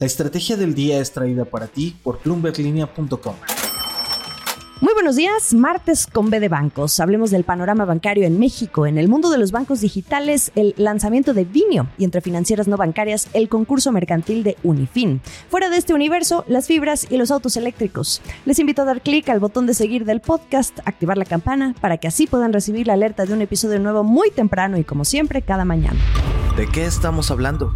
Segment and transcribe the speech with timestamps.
[0.00, 3.36] La estrategia del día es traída para ti por plumberlinea.com.
[4.80, 6.98] Muy buenos días, martes con B de bancos.
[6.98, 8.88] Hablemos del panorama bancario en México.
[8.88, 12.76] En el mundo de los bancos digitales, el lanzamiento de Vinio y entre financieras no
[12.76, 15.20] bancarias, el concurso mercantil de Unifin.
[15.48, 18.20] Fuera de este universo, las fibras y los autos eléctricos.
[18.46, 21.98] Les invito a dar clic al botón de seguir del podcast, activar la campana para
[21.98, 25.40] que así puedan recibir la alerta de un episodio nuevo muy temprano y como siempre
[25.40, 26.00] cada mañana.
[26.56, 27.72] ¿De qué estamos hablando?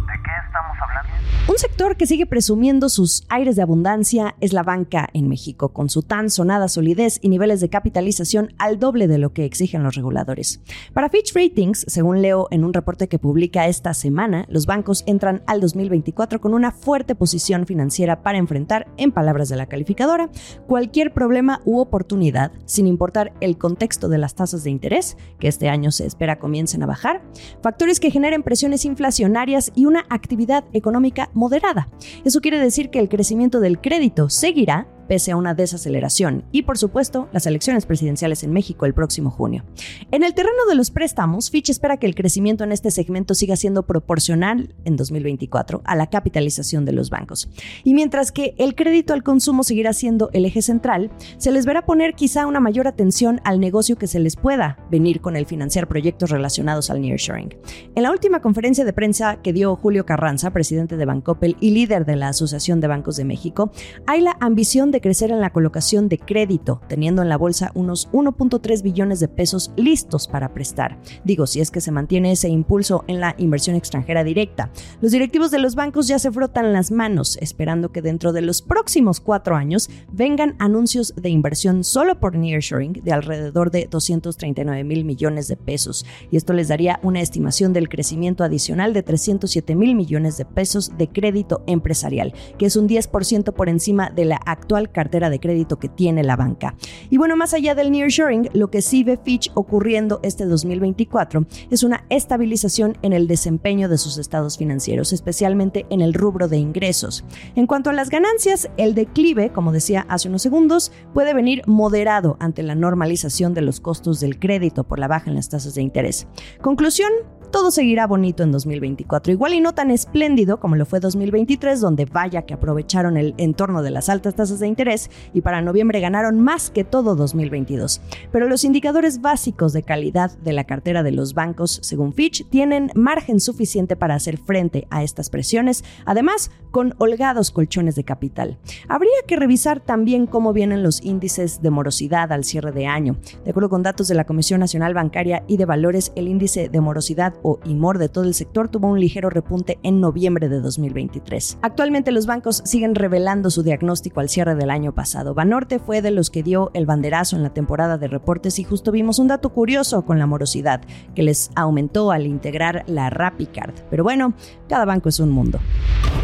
[1.47, 5.89] Un sector que sigue presumiendo sus aires de abundancia es la banca en México, con
[5.89, 9.95] su tan sonada solidez y niveles de capitalización al doble de lo que exigen los
[9.95, 10.61] reguladores.
[10.93, 15.41] Para Fitch Ratings, según leo en un reporte que publica esta semana, los bancos entran
[15.47, 20.29] al 2024 con una fuerte posición financiera para enfrentar, en palabras de la calificadora,
[20.67, 25.69] cualquier problema u oportunidad, sin importar el contexto de las tasas de interés, que este
[25.69, 27.23] año se espera comiencen a bajar,
[27.63, 31.89] factores que generen presiones inflacionarias y una actividad económica moderada.
[32.23, 36.77] Eso quiere decir que el crecimiento del crédito seguirá pese a una desaceleración y, por
[36.77, 39.65] supuesto, las elecciones presidenciales en México el próximo junio.
[40.11, 43.55] En el terreno de los préstamos, Fitch espera que el crecimiento en este segmento siga
[43.55, 47.49] siendo proporcional en 2024 a la capitalización de los bancos.
[47.83, 51.85] Y mientras que el crédito al consumo seguirá siendo el eje central, se les verá
[51.85, 55.87] poner quizá una mayor atención al negocio que se les pueda venir con el financiar
[55.87, 57.55] proyectos relacionados al nearshoring.
[57.95, 62.05] En la última conferencia de prensa que dio Julio Carranza, presidente de Bancoppel y líder
[62.05, 63.71] de la Asociación de Bancos de México,
[64.05, 68.09] hay la ambición de crecer en la colocación de crédito, teniendo en la bolsa unos
[68.11, 70.99] 1.3 billones de pesos listos para prestar.
[71.23, 74.71] Digo, si es que se mantiene ese impulso en la inversión extranjera directa.
[75.01, 78.61] Los directivos de los bancos ya se frotan las manos, esperando que dentro de los
[78.61, 85.05] próximos cuatro años vengan anuncios de inversión solo por nearshoring de alrededor de 239 mil
[85.05, 86.05] millones de pesos.
[86.31, 90.91] Y esto les daría una estimación del crecimiento adicional de 307 mil millones de pesos
[90.97, 95.79] de crédito empresarial, que es un 10% por encima de la actual cartera de crédito
[95.79, 96.75] que tiene la banca.
[97.09, 101.83] Y bueno, más allá del nearshoring, lo que sí ve Fitch ocurriendo este 2024 es
[101.83, 107.23] una estabilización en el desempeño de sus estados financieros, especialmente en el rubro de ingresos.
[107.55, 112.37] En cuanto a las ganancias, el declive, como decía hace unos segundos, puede venir moderado
[112.39, 115.81] ante la normalización de los costos del crédito por la baja en las tasas de
[115.81, 116.27] interés.
[116.61, 117.11] Conclusión,
[117.51, 119.33] todo seguirá bonito en 2024.
[119.33, 123.81] Igual y no tan espléndido como lo fue 2023, donde vaya que aprovecharon el entorno
[123.81, 128.01] de las altas tasas de interés y para noviembre ganaron más que todo 2022.
[128.31, 132.91] Pero los indicadores básicos de calidad de la cartera de los bancos, según Fitch, tienen
[132.95, 138.57] margen suficiente para hacer frente a estas presiones, además con holgados colchones de capital.
[138.87, 143.17] Habría que revisar también cómo vienen los índices de morosidad al cierre de año.
[143.43, 146.81] De acuerdo con datos de la Comisión Nacional Bancaria y de Valores, el índice de
[146.81, 151.59] morosidad o IMOR de todo el sector tuvo un ligero repunte en noviembre de 2023.
[151.61, 155.33] Actualmente los bancos siguen revelando su diagnóstico al cierre del año pasado.
[155.33, 158.91] Banorte fue de los que dio el banderazo en la temporada de reportes y justo
[158.91, 160.81] vimos un dato curioso con la morosidad,
[161.15, 163.73] que les aumentó al integrar la RappiCard.
[163.89, 164.33] Pero bueno,
[164.67, 165.59] cada banco es un mundo.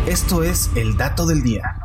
[0.07, 1.84] Esto es el dato del día.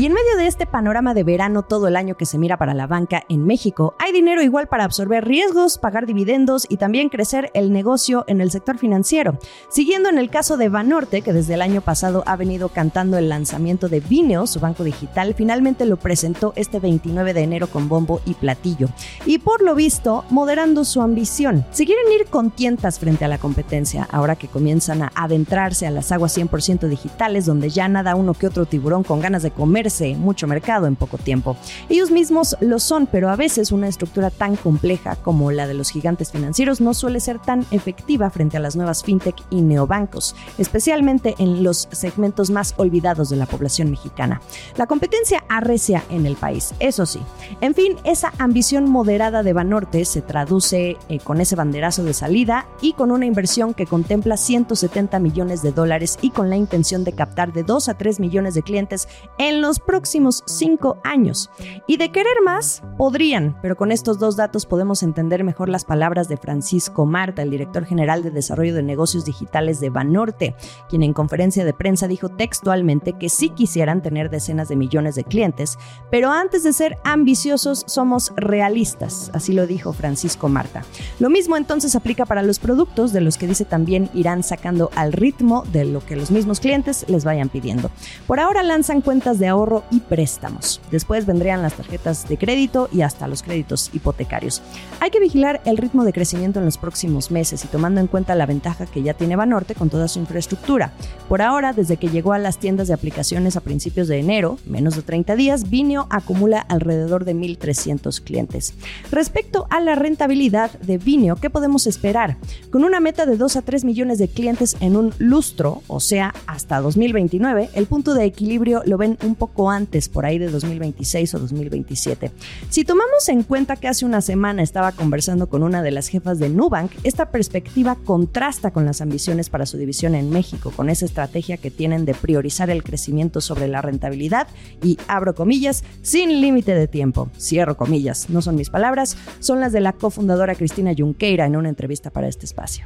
[0.00, 2.72] Y en medio de este panorama de verano todo el año que se mira para
[2.72, 7.50] la banca en México, hay dinero igual para absorber riesgos, pagar dividendos y también crecer
[7.52, 9.36] el negocio en el sector financiero.
[9.68, 13.28] Siguiendo en el caso de Banorte, que desde el año pasado ha venido cantando el
[13.28, 18.20] lanzamiento de Vineo, su banco digital, finalmente lo presentó este 29 de enero con bombo
[18.24, 18.90] y platillo.
[19.26, 21.66] Y por lo visto, moderando su ambición.
[21.72, 25.90] Si quieren ir con tientas frente a la competencia, ahora que comienzan a adentrarse a
[25.90, 29.87] las aguas 100% digitales, donde ya nada uno que otro tiburón con ganas de comer
[30.16, 31.56] mucho mercado en poco tiempo.
[31.88, 35.90] Ellos mismos lo son, pero a veces una estructura tan compleja como la de los
[35.90, 41.34] gigantes financieros no suele ser tan efectiva frente a las nuevas fintech y neobancos, especialmente
[41.38, 44.40] en los segmentos más olvidados de la población mexicana.
[44.76, 47.20] La competencia arrecia en el país, eso sí.
[47.60, 52.66] En fin, esa ambición moderada de Banorte se traduce eh, con ese banderazo de salida
[52.80, 57.12] y con una inversión que contempla 170 millones de dólares y con la intención de
[57.12, 59.08] captar de 2 a 3 millones de clientes
[59.38, 61.50] en los próximos cinco años.
[61.86, 66.28] Y de querer más, podrían, pero con estos dos datos podemos entender mejor las palabras
[66.28, 70.54] de Francisco Marta, el director general de Desarrollo de Negocios Digitales de Banorte,
[70.88, 75.24] quien en conferencia de prensa dijo textualmente que sí quisieran tener decenas de millones de
[75.24, 75.78] clientes,
[76.10, 80.84] pero antes de ser ambiciosos somos realistas, así lo dijo Francisco Marta.
[81.18, 85.12] Lo mismo entonces aplica para los productos, de los que dice también irán sacando al
[85.12, 87.90] ritmo de lo que los mismos clientes les vayan pidiendo.
[88.26, 90.80] Por ahora lanzan cuentas de ahorro ahorro y préstamos.
[90.90, 94.62] Después vendrían las tarjetas de crédito y hasta los créditos hipotecarios.
[95.00, 98.34] Hay que vigilar el ritmo de crecimiento en los próximos meses y tomando en cuenta
[98.34, 100.92] la ventaja que ya tiene Banorte con toda su infraestructura.
[101.28, 104.96] Por ahora, desde que llegó a las tiendas de aplicaciones a principios de enero, menos
[104.96, 108.74] de 30 días, Vinio acumula alrededor de 1.300 clientes.
[109.10, 112.36] Respecto a la rentabilidad de Vinio, ¿qué podemos esperar?
[112.70, 116.34] Con una meta de 2 a 3 millones de clientes en un lustro, o sea,
[116.46, 121.34] hasta 2029, el punto de equilibrio lo ven un poco antes, por ahí de 2026
[121.34, 122.30] o 2027.
[122.70, 126.38] Si tomamos en cuenta que hace una semana estaba conversando con una de las jefas
[126.38, 131.04] de Nubank, esta perspectiva contrasta con las ambiciones para su división en México, con esa
[131.04, 134.48] estrategia que tienen de priorizar el crecimiento sobre la rentabilidad
[134.82, 137.30] y, abro comillas, sin límite de tiempo.
[137.38, 141.68] Cierro comillas, no son mis palabras, son las de la cofundadora Cristina Junqueira en una
[141.68, 142.84] entrevista para este espacio.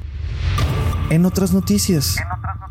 [1.11, 2.17] En otras noticias.
[2.19, 2.62] En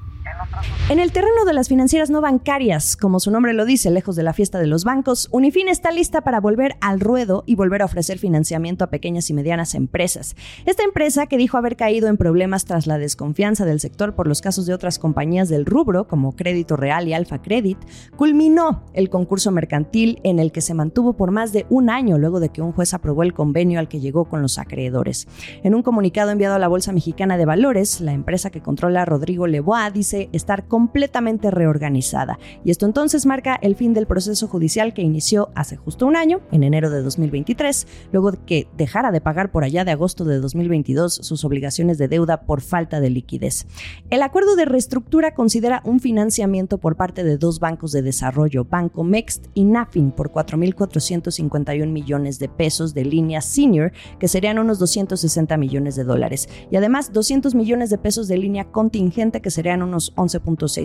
[1.02, 4.34] el terreno de las financieras no bancarias, como su nombre lo dice, lejos de la
[4.34, 8.20] fiesta de los bancos, Unifin está lista para volver al ruedo y volver a ofrecer
[8.20, 10.36] financiamiento a pequeñas y medianas empresas.
[10.66, 14.42] Esta empresa, que dijo haber caído en problemas tras la desconfianza del sector por los
[14.42, 17.80] casos de otras compañías del rubro, como Crédito Real y Alfa Credit,
[18.16, 22.40] culminó el concurso mercantil en el que se mantuvo por más de un año luego
[22.40, 25.28] de que un juez aprobó el convenio al que llegó con los acreedores.
[25.64, 29.48] En un comunicado enviado a la Bolsa Mexicana de Valores, la empresa que controla Rodrigo
[29.48, 32.40] Lebois dice estar completamente reorganizada.
[32.66, 36.42] Y esto entonces marca el fin del proceso judicial que inició hace justo un año,
[36.52, 40.40] en enero de 2023, luego de que dejara de pagar por allá de agosto de
[40.40, 43.68] 2022 sus obligaciones de deuda por falta de liquidez.
[44.10, 49.04] El acuerdo de reestructura considera un financiamiento por parte de dos bancos de desarrollo, Banco
[49.04, 55.56] Mext y Nafin, por 4.451 millones de pesos de línea senior, que serían unos 260
[55.58, 60.14] millones de dólares, y además 200 millones de pesos de línea contingente, que serían unos
[60.16, 60.31] 11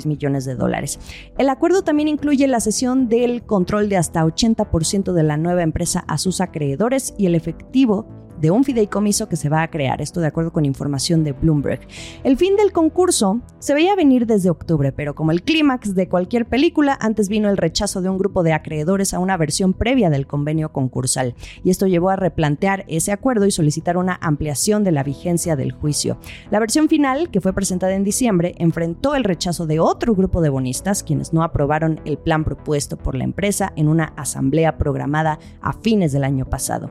[0.06, 0.98] millones de dólares.
[1.38, 6.04] El acuerdo también incluye la cesión del control de hasta 80% de la nueva empresa
[6.08, 8.06] a sus acreedores y el efectivo
[8.40, 11.80] de un fideicomiso que se va a crear, esto de acuerdo con información de Bloomberg.
[12.22, 16.46] El fin del concurso se veía venir desde octubre, pero como el clímax de cualquier
[16.46, 20.28] película, antes vino el rechazo de un grupo de acreedores a una versión previa del
[20.28, 21.34] convenio concursal,
[21.64, 25.72] y esto llevó a replantear ese acuerdo y solicitar una ampliación de la vigencia del
[25.72, 26.16] juicio.
[26.52, 30.48] La versión final, que fue presentada en diciembre, enfrentó el rechazo de otro grupo de
[30.48, 35.72] bonistas, quienes no aprobaron el plan propuesto por la empresa en una asamblea programada a
[35.72, 36.88] fines del año pasado.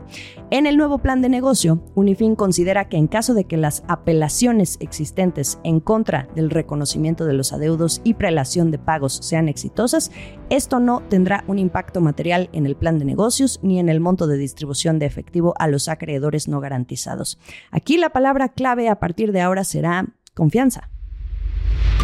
[0.51, 4.75] En el nuevo plan de negocio, Unifin considera que en caso de que las apelaciones
[4.81, 10.11] existentes en contra del reconocimiento de los adeudos y prelación de pagos sean exitosas,
[10.49, 14.27] esto no tendrá un impacto material en el plan de negocios ni en el monto
[14.27, 17.37] de distribución de efectivo a los acreedores no garantizados.
[17.71, 20.89] Aquí la palabra clave a partir de ahora será confianza.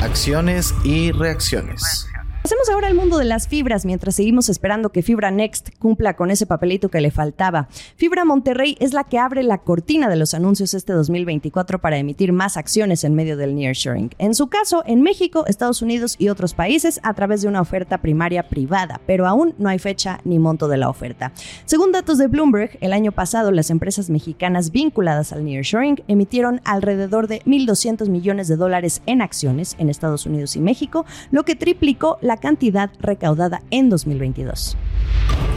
[0.01, 2.07] Acciones y reacciones.
[2.41, 6.31] Pasemos ahora al mundo de las fibras mientras seguimos esperando que Fibra Next cumpla con
[6.31, 7.67] ese papelito que le faltaba.
[7.97, 12.33] Fibra Monterrey es la que abre la cortina de los anuncios este 2024 para emitir
[12.33, 14.09] más acciones en medio del nearshoring.
[14.17, 17.99] En su caso, en México, Estados Unidos y otros países a través de una oferta
[17.99, 21.33] primaria privada, pero aún no hay fecha ni monto de la oferta.
[21.65, 27.27] Según datos de Bloomberg, el año pasado las empresas mexicanas vinculadas al nearshoring emitieron alrededor
[27.27, 32.17] de 1.200 millones de dólares en acciones en Estados Unidos y México, lo que triplicó
[32.21, 34.78] la la cantidad recaudada en 2022.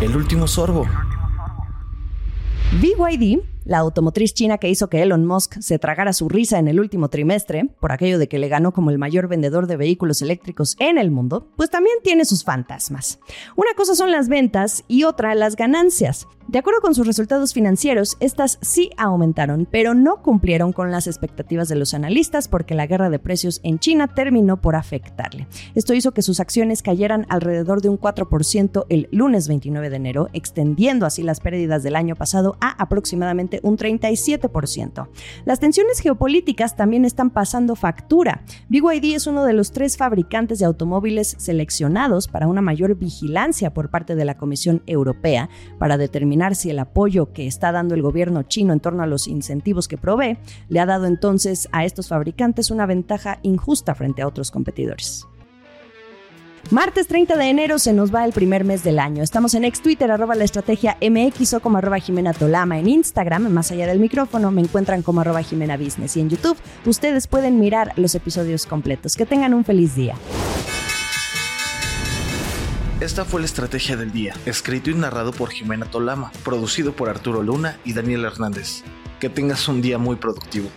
[0.00, 0.85] El último sorbo.
[2.81, 6.81] BYD la automotriz china que hizo que Elon Musk se tragara su risa en el
[6.81, 10.76] último trimestre, por aquello de que le ganó como el mayor vendedor de vehículos eléctricos
[10.78, 13.19] en el mundo, pues también tiene sus fantasmas.
[13.56, 16.26] Una cosa son las ventas y otra las ganancias.
[16.47, 21.68] De acuerdo con sus resultados financieros, estas sí aumentaron, pero no cumplieron con las expectativas
[21.68, 25.49] de los analistas porque la guerra de precios en China terminó por afectarle.
[25.75, 30.28] Esto hizo que sus acciones cayeran alrededor de un 4% el lunes 29 de enero,
[30.35, 35.08] extendiendo así las pérdidas del año pasado a aproximadamente un 37%.
[35.44, 38.44] Las tensiones geopolíticas también están pasando factura.
[38.68, 43.90] BYD es uno de los tres fabricantes de automóviles seleccionados para una mayor vigilancia por
[43.90, 48.42] parte de la Comisión Europea para determinar si el apoyo que está dando el gobierno
[48.42, 52.70] chino en torno a los incentivos que provee le ha dado entonces a estos fabricantes
[52.70, 55.26] una ventaja injusta frente a otros competidores.
[56.71, 59.23] Martes 30 de enero se nos va el primer mes del año.
[59.23, 62.78] Estamos en ex Twitter, arroba la estrategia MX o como arroba Jimena Tolama.
[62.78, 66.16] En Instagram, más allá del micrófono, me encuentran como arroba Jimena Business.
[66.16, 66.56] Y en YouTube,
[66.87, 69.14] ustedes pueden mirar los episodios completos.
[69.14, 70.14] Que tengan un feliz día.
[73.00, 77.42] Esta fue la estrategia del día, escrito y narrado por Jimena Tolama, producido por Arturo
[77.42, 78.83] Luna y Daniel Hernández.
[79.21, 80.71] Que tengas un día muy productivo.